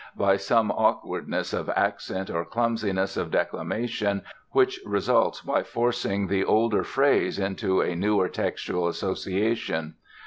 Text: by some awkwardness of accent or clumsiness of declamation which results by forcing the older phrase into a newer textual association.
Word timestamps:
by 0.17 0.35
some 0.35 0.71
awkwardness 0.71 1.53
of 1.53 1.69
accent 1.75 2.31
or 2.31 2.43
clumsiness 2.43 3.15
of 3.17 3.29
declamation 3.29 4.23
which 4.49 4.79
results 4.83 5.41
by 5.41 5.61
forcing 5.61 6.25
the 6.25 6.43
older 6.43 6.83
phrase 6.83 7.37
into 7.37 7.81
a 7.81 7.95
newer 7.95 8.27
textual 8.27 8.87
association. 8.87 9.93